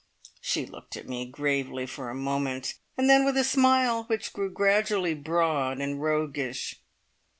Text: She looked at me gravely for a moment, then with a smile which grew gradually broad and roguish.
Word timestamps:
She 0.41 0.65
looked 0.65 0.97
at 0.97 1.07
me 1.07 1.27
gravely 1.27 1.85
for 1.85 2.09
a 2.09 2.15
moment, 2.15 2.73
then 2.97 3.23
with 3.23 3.37
a 3.37 3.43
smile 3.43 4.05
which 4.05 4.33
grew 4.33 4.49
gradually 4.49 5.13
broad 5.13 5.79
and 5.79 6.01
roguish. 6.01 6.79